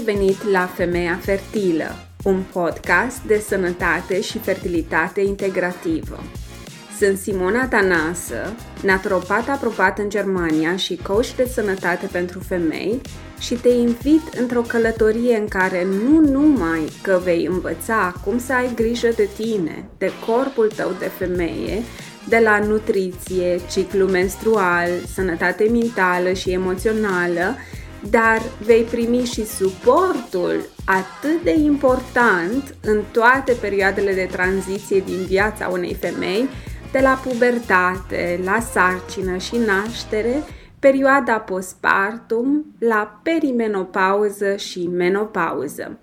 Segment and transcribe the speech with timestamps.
[0.00, 6.22] ai venit la Femeia Fertilă, un podcast de sănătate și fertilitate integrativă.
[6.98, 13.00] Sunt Simona Tanasă, naturopat aprobat în Germania și coach de sănătate pentru femei
[13.38, 18.74] și te invit într-o călătorie în care nu numai că vei învăța cum să ai
[18.74, 21.82] grijă de tine, de corpul tău de femeie,
[22.28, 27.56] de la nutriție, ciclu menstrual, sănătate mentală și emoțională,
[28.10, 35.68] dar vei primi și suportul atât de important în toate perioadele de tranziție din viața
[35.68, 36.48] unei femei,
[36.92, 40.42] de la pubertate, la sarcină și naștere,
[40.78, 45.98] perioada postpartum, la perimenopauză și menopauză.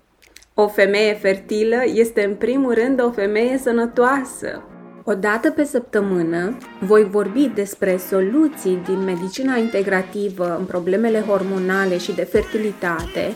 [0.54, 4.62] O femeie fertilă este în primul rând o femeie sănătoasă,
[5.10, 12.12] o dată pe săptămână voi vorbi despre soluții din medicina integrativă în problemele hormonale și
[12.12, 13.34] de fertilitate,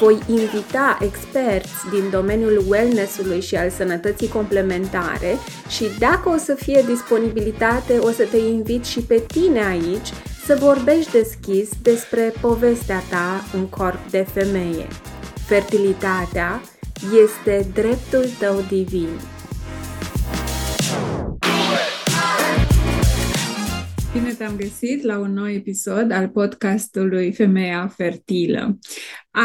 [0.00, 5.34] voi invita experți din domeniul wellness-ului și al sănătății complementare
[5.68, 10.08] și dacă o să fie disponibilitate, o să te invit și pe tine aici
[10.44, 14.86] să vorbești deschis despre povestea ta în corp de femeie.
[15.46, 16.60] Fertilitatea
[17.22, 19.08] este dreptul tău divin.
[24.12, 28.78] Bine te-am găsit la un nou episod al podcastului Femeia Fertilă.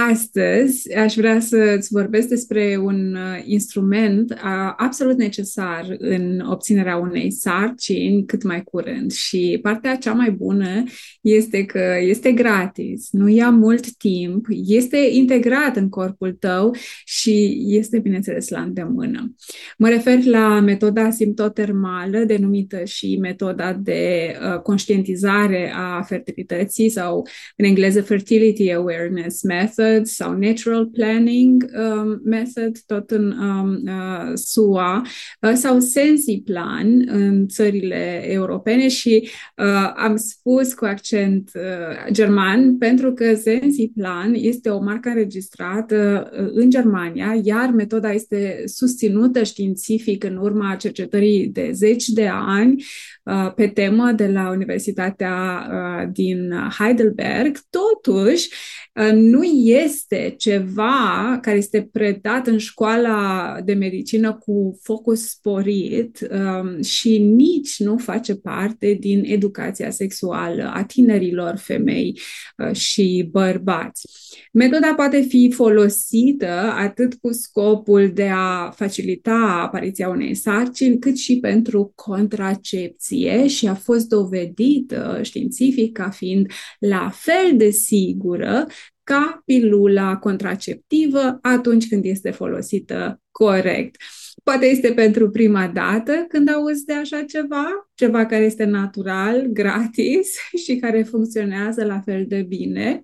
[0.09, 7.31] Astăzi aș vrea să-ți vorbesc despre un uh, instrument uh, absolut necesar în obținerea unei
[7.31, 10.83] sarcini cât mai curând și partea cea mai bună
[11.21, 17.99] este că este gratis, nu ia mult timp, este integrat în corpul tău și este,
[17.99, 19.35] bineînțeles, la îndemână.
[19.77, 27.65] Mă refer la metoda simptotermală, denumită și metoda de uh, conștientizare a fertilității sau în
[27.65, 35.01] engleză Fertility Awareness Method, method sau natural planning um, method, tot în um, uh, SUA,
[35.41, 43.13] uh, sau SensiPlan în țările europene și uh, am spus cu accent uh, german pentru
[43.13, 50.37] că SensiPlan este o marcă înregistrată uh, în Germania, iar metoda este susținută științific în
[50.37, 53.22] urma cercetării de zeci de ani uh,
[53.55, 57.57] pe temă de la Universitatea uh, din Heidelberg.
[57.69, 58.49] Totuși,
[58.95, 66.81] uh, nu este ceva care este predat în școala de medicină cu focus sporit um,
[66.81, 72.19] și nici nu face parte din educația sexuală a tinerilor femei
[72.57, 74.07] uh, și bărbați.
[74.51, 81.39] Metoda poate fi folosită atât cu scopul de a facilita apariția unei sarcini, cât și
[81.39, 83.12] pentru contracepție
[83.47, 88.67] și a fost dovedită științific ca fiind la fel de sigură
[89.03, 94.01] ca pilula contraceptivă atunci când este folosită corect.
[94.43, 100.37] Poate este pentru prima dată când auzi de așa ceva, ceva care este natural, gratis
[100.63, 103.03] și care funcționează la fel de bine.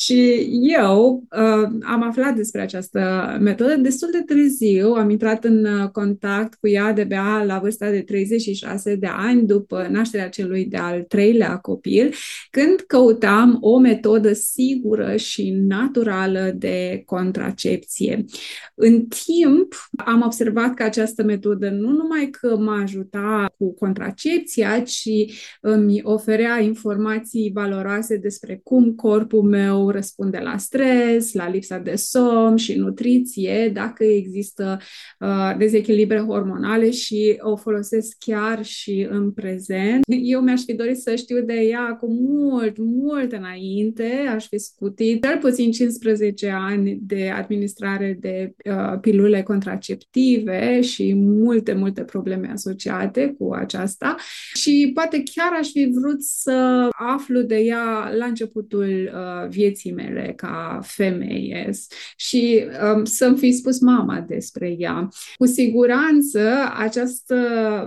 [0.00, 5.88] Și eu uh, am aflat despre această metodă destul de târziu, am intrat în uh,
[5.88, 11.56] contact cu ea de-abia la vârsta de 36 de ani după nașterea celui de-al treilea
[11.56, 12.14] copil,
[12.50, 18.24] când căutam o metodă sigură și naturală de contracepție.
[18.74, 19.74] În timp
[20.04, 25.10] am observat că această metodă nu numai că m-a ajutat cu contracepția, ci
[25.60, 32.56] îmi oferea informații valoroase despre cum corpul meu răspunde la stres, la lipsa de somn
[32.56, 34.78] și nutriție, dacă există
[35.20, 40.04] uh, dezechilibre hormonale și o folosesc chiar și în prezent.
[40.06, 45.24] Eu mi-aș fi dorit să știu de ea cu mult, mult înainte, aș fi scutit
[45.24, 53.34] cel puțin 15 ani de administrare de uh, pilule contraceptive și multe, multe probleme asociate
[53.38, 54.16] cu aceasta
[54.54, 59.92] și poate chiar aș fi vrut să aflu de ea la începutul uh, vieții vieții
[59.92, 61.70] mele ca femeie
[62.16, 65.08] și um, să-mi fi spus mama despre ea.
[65.36, 67.36] Cu siguranță această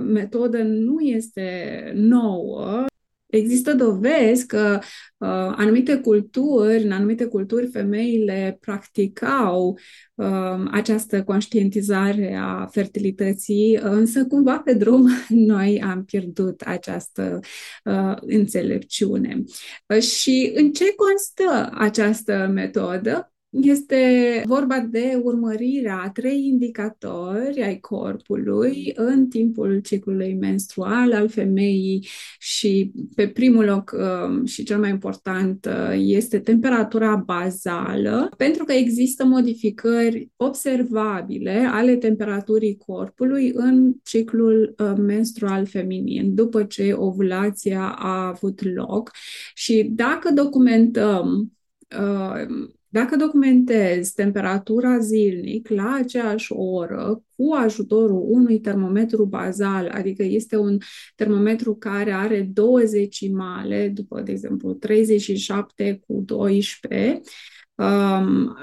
[0.06, 2.86] metodă nu este nouă,
[3.34, 4.80] Există dovezi că
[5.18, 9.80] uh, anumite culturi, în anumite culturi, femeile practicau
[10.14, 15.10] uh, această conștientizare a fertilității, însă cumva pe drum
[15.54, 17.40] noi am pierdut această
[17.84, 19.44] uh, înțelepciune.
[19.88, 23.33] Uh, și în ce constă această metodă?
[23.62, 32.08] Este vorba de urmărirea a trei indicatori ai corpului în timpul ciclului menstrual al femeii
[32.40, 38.72] și pe primul loc um, și cel mai important uh, este temperatura bazală, pentru că
[38.72, 48.28] există modificări observabile ale temperaturii corpului în ciclul uh, menstrual feminin, după ce ovulația a
[48.28, 49.12] avut loc.
[49.54, 51.52] Și dacă documentăm
[52.00, 60.58] uh, dacă documentezi temperatura zilnic la aceeași oră cu ajutorul unui termometru bazal, adică este
[60.58, 60.78] un
[61.16, 67.22] termometru care are două decimale, după, de exemplu, 37 cu 12, Um,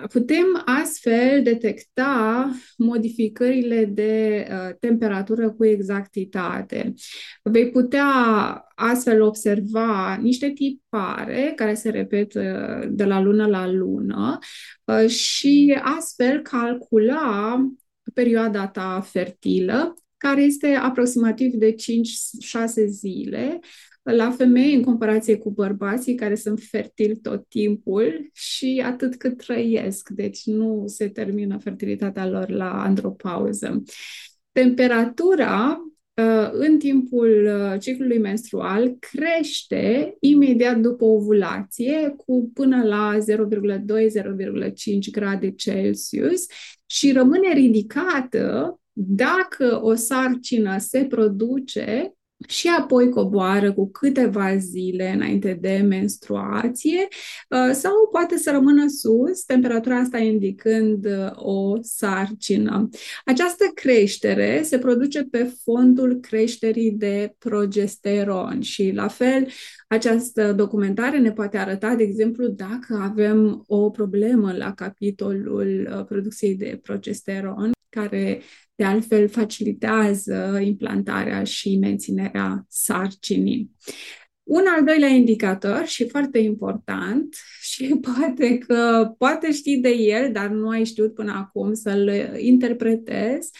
[0.08, 6.94] putem astfel detecta modificările de uh, temperatură cu exactitate.
[7.42, 8.06] Vei putea
[8.74, 12.40] astfel observa niște tipare care se repetă
[12.90, 14.38] de la lună la lună
[14.84, 17.66] uh, și astfel calcula
[18.14, 21.76] perioada ta fertilă, care este aproximativ de 5-6
[22.86, 23.60] zile,
[24.02, 30.08] la femei în comparație cu bărbații care sunt fertili tot timpul și atât cât trăiesc,
[30.08, 33.82] deci nu se termină fertilitatea lor la andropauză.
[34.52, 45.10] Temperatura uh, în timpul uh, ciclului menstrual crește imediat după ovulație cu până la 0,2-0,5
[45.10, 46.46] grade Celsius
[46.86, 52.14] și rămâne ridicată dacă o sarcină se produce
[52.48, 57.08] și apoi coboară cu câteva zile înainte de menstruație
[57.48, 62.88] uh, sau poate să rămână sus, temperatura asta indicând uh, o sarcină.
[63.24, 69.46] Această creștere se produce pe fondul creșterii de progesteron și la fel
[69.88, 76.54] această documentare ne poate arăta, de exemplu, dacă avem o problemă la capitolul uh, producției
[76.54, 78.40] de progesteron care
[78.80, 83.70] de altfel facilitează implantarea și menținerea sarcinii.
[84.42, 87.36] Un al doilea indicator și foarte important
[87.84, 93.50] și poate că poate știi de el, dar nu ai știut până acum să-l interpretezi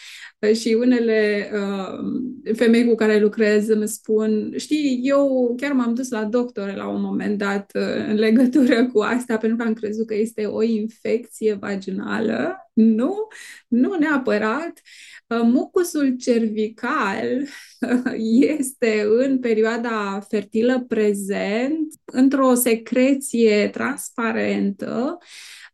[0.53, 6.23] și unele uh, femei cu care lucrez îmi spun, știi, eu chiar m-am dus la
[6.23, 10.15] doctor la un moment dat uh, în legătură cu asta pentru că am crezut că
[10.15, 12.55] este o infecție vaginală.
[12.73, 13.27] Nu,
[13.67, 14.81] nu neapărat.
[15.27, 17.47] Uh, mucusul cervical
[18.55, 23.69] este în perioada fertilă prezent într-o secreție
[24.13, 25.17] transparentă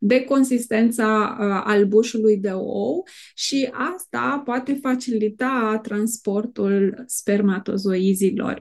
[0.00, 8.54] de consistența uh, albușului de ou și asta poate facilita transportul spermatozoizilor.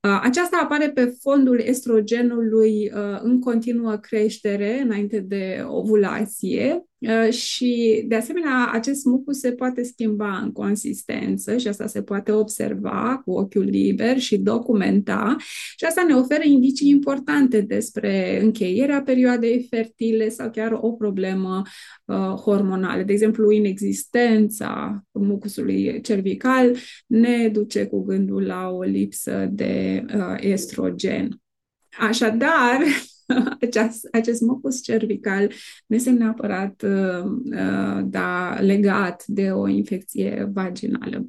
[0.00, 6.91] Uh, aceasta apare pe fondul estrogenului uh, în continuă creștere înainte de ovulație Uh,
[7.30, 13.20] și, de asemenea, acest mucus se poate schimba în consistență și asta se poate observa
[13.24, 15.36] cu ochiul liber și documenta
[15.76, 21.62] și asta ne oferă indicii importante despre încheierea perioadei fertile sau chiar o problemă
[22.04, 23.02] uh, hormonală.
[23.02, 26.76] De exemplu, inexistența mucusului cervical
[27.06, 31.40] ne duce cu gândul la o lipsă de uh, estrogen.
[31.98, 32.78] Așadar,
[33.60, 35.52] acest, acest mucus cervical
[35.86, 41.26] nu este neapărat uh, uh, da, legat de o infecție vaginală.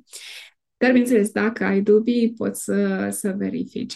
[0.78, 3.96] Dar, bineînțeles, dacă ai dubii, poți să, să verifici.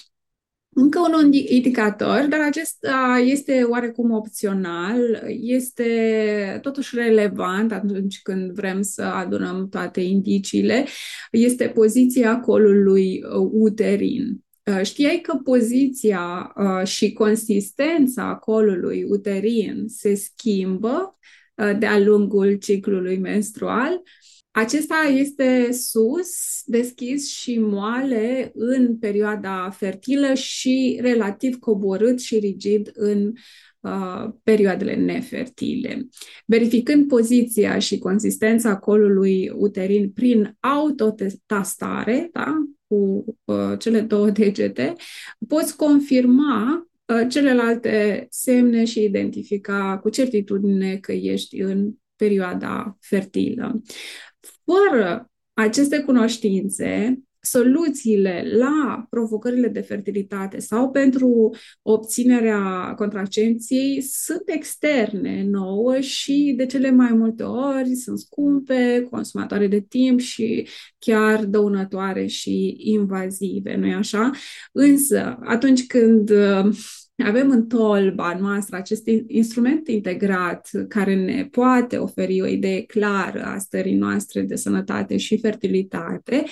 [0.80, 9.04] Încă un indicator, dar acesta este oarecum opțional, este totuși relevant atunci când vrem să
[9.04, 10.86] adunăm toate indiciile,
[11.32, 14.46] este poziția colului uterin.
[14.68, 21.18] Uh, știai că poziția uh, și consistența colului uterin se schimbă
[21.56, 24.02] uh, de-a lungul ciclului menstrual?
[24.52, 33.34] Acesta este sus, deschis și moale în perioada fertilă și relativ coborât și rigid în
[33.80, 36.08] uh, perioadele nefertile.
[36.46, 42.54] Verificând poziția și consistența colului uterin prin autotestare, da?
[42.88, 44.94] Cu uh, cele două degete,
[45.48, 53.82] poți confirma uh, celelalte semne și identifica cu certitudine că ești în perioada fertilă.
[54.66, 66.00] Fără aceste cunoștințe, soluțiile la provocările de fertilitate sau pentru obținerea contracepției sunt externe nouă
[66.00, 70.68] și de cele mai multe ori sunt scumpe, consumatoare de timp și
[71.00, 74.32] chiar dăunătoare și invazive, nu-i așa?
[74.72, 76.32] Însă, atunci când
[77.26, 83.58] avem în tolba noastră acest instrument integrat care ne poate oferi o idee clară a
[83.58, 86.44] stării noastre de sănătate și fertilitate,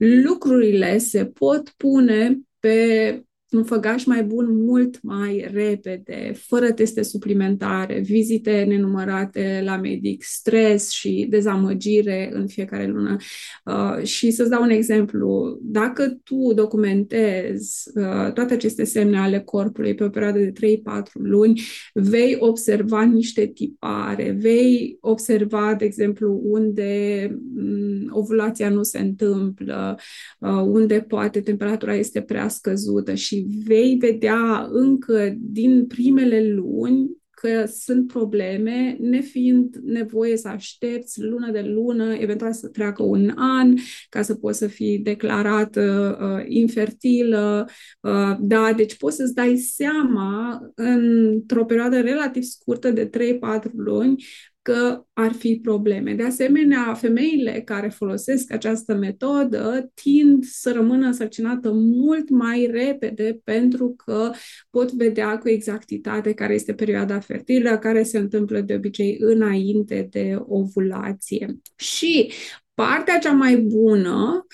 [0.00, 8.00] lucrurile se pot pune pe un făgaș mai bun mult mai repede, fără teste suplimentare,
[8.00, 13.16] vizite nenumărate la medic, stres și dezamăgire în fiecare lună.
[13.64, 19.94] Uh, și să-ți dau un exemplu, dacă tu documentezi uh, toate aceste semne ale corpului
[19.94, 21.60] pe o perioadă de 3-4 luni,
[21.94, 27.26] vei observa niște tipare, vei observa, de exemplu, unde
[27.56, 29.98] um, ovulația nu se întâmplă,
[30.38, 37.64] uh, unde poate temperatura este prea scăzută și vei vedea încă din primele luni că
[37.66, 43.74] sunt probleme, nefiind nevoie să aștepți lună de lună, eventual să treacă un an
[44.08, 47.68] ca să poți să fii declarată uh, infertilă.
[48.00, 54.24] Uh, da, deci poți să-ți dai seama într-o perioadă relativ scurtă de 3-4 luni
[54.62, 56.14] că ar fi probleme.
[56.14, 63.94] De asemenea, femeile care folosesc această metodă tind să rămână însărcinată mult mai repede pentru
[64.04, 64.30] că
[64.70, 70.38] pot vedea cu exactitate care este perioada fertilă, care se întâmplă de obicei înainte de
[70.46, 71.56] ovulație.
[71.76, 72.32] Și
[72.74, 74.46] Partea cea mai bună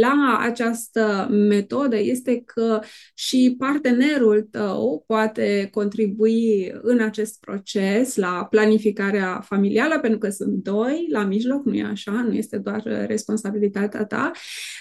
[0.00, 2.80] la această metodă este că
[3.14, 11.06] și partenerul tău poate contribui în acest proces la planificarea familială, pentru că sunt doi
[11.10, 14.30] la mijloc, nu e așa, nu este doar responsabilitatea ta.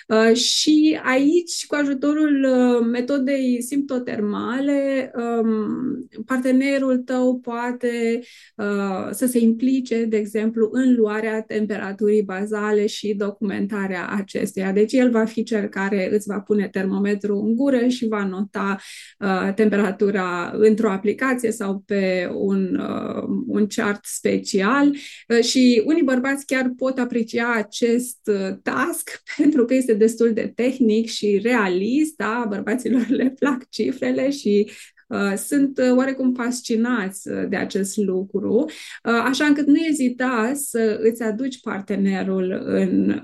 [0.08, 8.20] Uh, și aici, cu ajutorul uh, metodei simptotermale, um, partenerul tău poate
[8.56, 14.72] uh, să se implice, de exemplu, în luarea temperaturii bazale visuale și documentarea acestuia.
[14.72, 18.78] Deci el va fi cel care îți va pune termometru în gură și va nota
[19.20, 24.96] uh, temperatura într-o aplicație sau pe un, uh, un chart special
[25.28, 30.52] uh, și unii bărbați chiar pot aprecia acest uh, task pentru că este destul de
[30.56, 32.46] tehnic și realist, da?
[32.50, 34.93] bărbaților le plac cifrele și Uh,
[35.36, 38.70] sunt uh, oarecum fascinați uh, de acest lucru,
[39.02, 43.22] așa încât nu ezita să îți aduci partenerul în,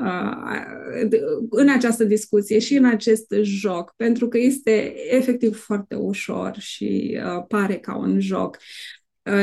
[1.49, 7.75] în această discuție și în acest joc, pentru că este efectiv foarte ușor și pare
[7.75, 8.57] ca un joc.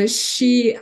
[0.07, 0.79] Și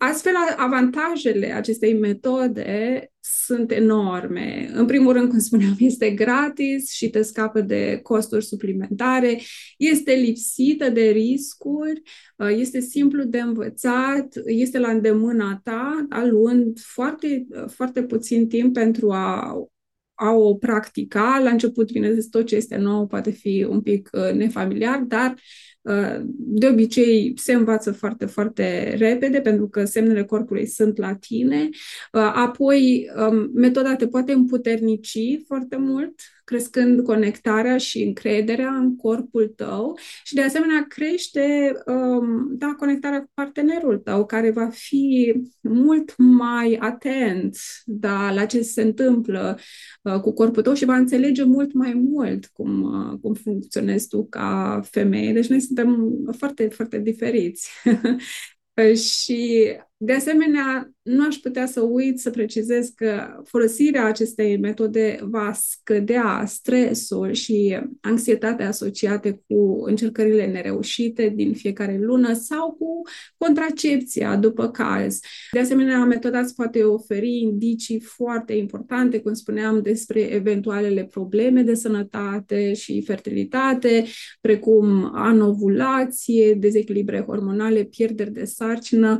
[0.00, 4.70] Astfel, avantajele acestei metode sunt enorme.
[4.72, 9.40] În primul rând, cum spuneam, este gratis și te scapă de costuri suplimentare,
[9.76, 12.02] este lipsită de riscuri,
[12.36, 18.72] uh, este simplu de învățat, este la îndemâna ta, luând foarte, uh, foarte puțin timp
[18.72, 19.56] pentru a
[20.18, 21.40] a o practica.
[21.42, 25.34] La început, bineînțeles, tot ce este nou poate fi un pic uh, nefamiliar, dar
[26.36, 31.68] de obicei se învață foarte, foarte repede pentru că semnele corpului sunt la tine.
[32.34, 36.14] Apoi, um, metoda te poate împuternici foarte mult
[36.48, 43.30] crescând conectarea și încrederea în corpul tău și de asemenea crește um, da, conectarea cu
[43.34, 49.58] partenerul tău care va fi mult mai atent da, la ce se întâmplă
[50.02, 54.26] uh, cu corpul tău și va înțelege mult mai mult cum, uh, cum funcționezi tu
[54.26, 55.32] ca femeie.
[55.32, 57.70] Deci noi suntem foarte, foarte diferiți.
[59.12, 65.52] și de asemenea, nu aș putea să uit să precizez că folosirea acestei metode va
[65.52, 73.02] scădea stresul și anxietatea asociate cu încercările nereușite din fiecare lună sau cu
[73.36, 75.20] contracepția după caz.
[75.52, 81.74] De asemenea, metoda îți poate oferi indicii foarte importante, cum spuneam, despre eventualele probleme de
[81.74, 84.04] sănătate și fertilitate,
[84.40, 89.18] precum anovulație, dezechilibre hormonale, pierderi de sarcină,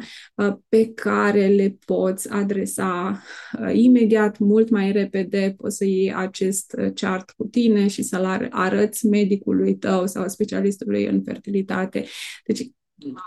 [0.69, 3.23] pe care le poți adresa
[3.61, 8.49] uh, imediat, mult mai repede, poți să iei acest uh, chart cu tine și să-l
[8.51, 12.05] arăți medicului tău sau specialistului în fertilitate.
[12.47, 12.71] Deci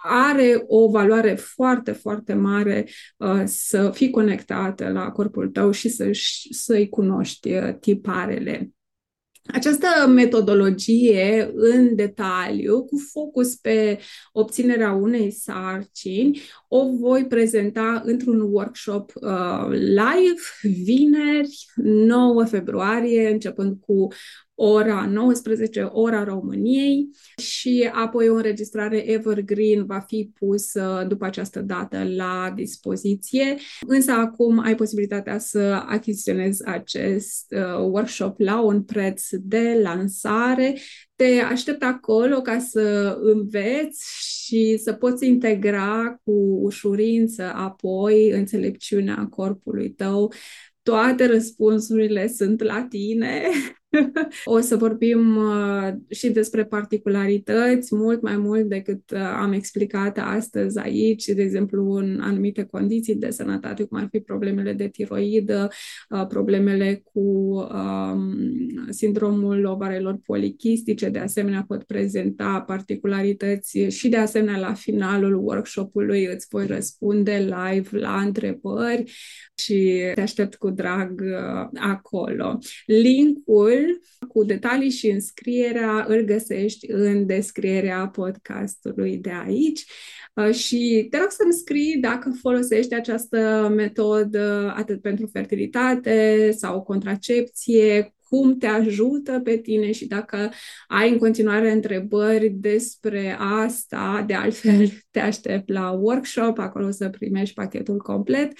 [0.03, 6.09] are o valoare foarte, foarte mare uh, să fii conectată la corpul tău și să,
[6.49, 8.71] să-i cunoști uh, tiparele.
[9.45, 13.99] Această metodologie în detaliu, cu focus pe
[14.31, 24.07] obținerea unei sarcini, o voi prezenta într-un workshop uh, live vineri 9 februarie, începând cu
[24.63, 32.03] ora 19, ora României și apoi o înregistrare Evergreen va fi pusă după această dată
[32.15, 33.57] la dispoziție.
[33.87, 40.77] Însă acum ai posibilitatea să achiziționezi acest uh, workshop la un preț de lansare.
[41.15, 49.89] Te aștept acolo ca să înveți și să poți integra cu ușurință apoi înțelepciunea corpului
[49.91, 50.33] tău
[50.83, 53.41] toate răspunsurile sunt la tine
[54.45, 60.79] o să vorbim uh, și despre particularități mult mai mult decât uh, am explicat astăzi
[60.79, 65.67] aici, de exemplu în anumite condiții de sănătate, cum ar fi problemele de tiroidă,
[66.09, 68.35] uh, problemele cu um,
[68.89, 76.47] sindromul ovarelor polichistice, de asemenea pot prezenta particularități și de asemenea la finalul workshopului îți
[76.49, 79.11] voi răspunde live la întrebări
[79.55, 81.23] și te aștept cu drag
[81.73, 82.57] acolo.
[82.85, 83.80] Linkul
[84.27, 89.85] cu detalii și înscrierea îl găsești în descrierea podcastului de aici.
[90.33, 98.13] Uh, și te rog să-mi scrii dacă folosești această metodă atât pentru fertilitate sau contracepție,
[98.31, 100.51] cum te ajută pe tine și dacă
[100.87, 107.09] ai în continuare întrebări despre asta, de altfel te aștept la workshop, acolo o să
[107.09, 108.51] primești pachetul complet.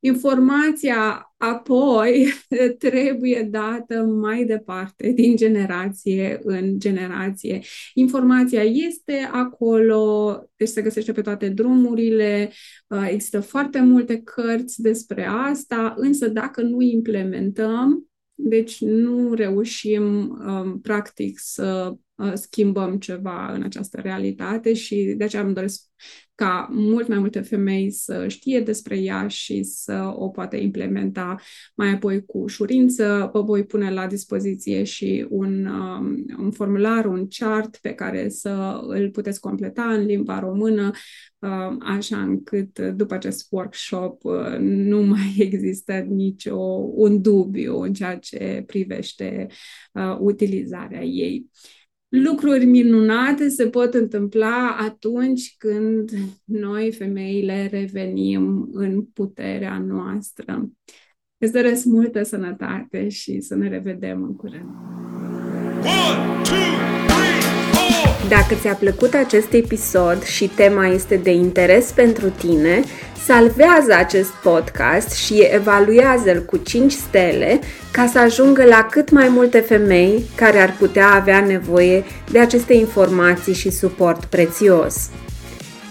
[0.00, 2.26] Informația apoi
[2.78, 7.60] trebuie dată mai departe, din generație în generație.
[7.94, 12.50] Informația este acolo, deci se găsește pe toate drumurile,
[12.88, 20.02] uh, există foarte multe cărți despre asta, însă dacă nu implementăm, deci nu reușim
[20.46, 21.98] um, practic să uh,
[22.34, 25.90] schimbăm ceva în această realitate și de aceea îmi doresc
[26.40, 31.36] ca mult mai multe femei să știe despre ea și să o poată implementa
[31.74, 33.30] mai apoi cu ușurință.
[33.32, 38.80] Vă voi pune la dispoziție și un, um, un formular, un chart pe care să
[38.86, 40.90] îl puteți completa în limba română,
[41.38, 46.56] um, așa încât după acest workshop uh, nu mai există nicio
[46.94, 49.46] un dubiu în ceea ce privește
[49.92, 51.50] uh, utilizarea ei
[52.10, 56.10] lucruri minunate se pot întâmpla atunci când
[56.44, 60.70] noi, femeile, revenim în puterea noastră.
[61.38, 64.68] Îți doresc multă sănătate și să ne revedem în curând.
[65.84, 67.09] One, two, three,
[68.28, 72.82] Dacă ți-a plăcut acest episod și tema este de interes pentru tine,
[73.24, 79.58] salvează acest podcast și evaluează-l cu 5 stele ca să ajungă la cât mai multe
[79.60, 85.10] femei care ar putea avea nevoie de aceste informații și suport prețios.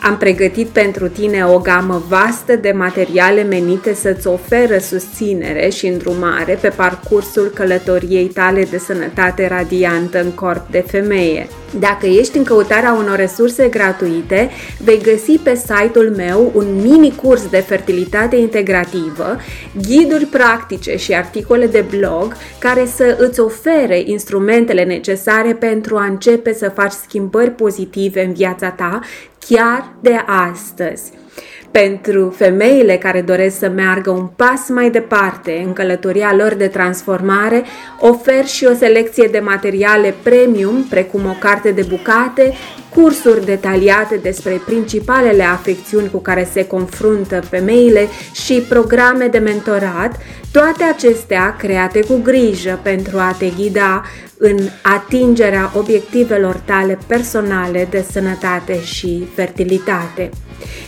[0.02, 6.58] Am pregătit pentru tine o gamă vastă de materiale menite să-ți oferă susținere și îndrumare
[6.62, 11.48] pe parcursul călătoriei tale de sănătate radiantă în corp de femeie.
[11.80, 14.50] Dacă ești în căutarea unor resurse gratuite,
[14.84, 19.38] vei găsi pe site-ul meu un mini curs de fertilitate integrativă,
[19.88, 26.54] ghiduri practice și articole de blog care să îți ofere instrumentele necesare pentru a începe
[26.54, 29.00] să faci schimbări pozitive în viața ta
[29.40, 31.12] chiar de astăzi.
[31.72, 37.64] Pentru femeile care doresc să meargă un pas mai departe în călătoria lor de transformare,
[38.00, 42.54] ofer și o selecție de materiale premium, precum o carte de bucate,
[42.94, 50.18] cursuri detaliate despre principalele afecțiuni cu care se confruntă femeile și programe de mentorat,
[50.52, 54.04] toate acestea create cu grijă pentru a te ghida
[54.38, 60.30] în atingerea obiectivelor tale personale de sănătate și fertilitate.